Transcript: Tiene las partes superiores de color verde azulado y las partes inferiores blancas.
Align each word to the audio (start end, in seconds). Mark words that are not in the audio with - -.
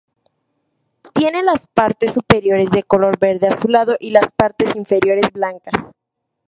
Tiene 1.13 1.43
las 1.43 1.67
partes 1.67 2.13
superiores 2.15 2.71
de 2.71 2.81
color 2.81 3.19
verde 3.19 3.45
azulado 3.47 3.97
y 3.99 4.09
las 4.09 4.31
partes 4.31 4.75
inferiores 4.75 5.31
blancas. 5.31 5.75